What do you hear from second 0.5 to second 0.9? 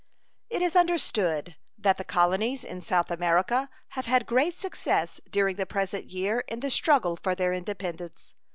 is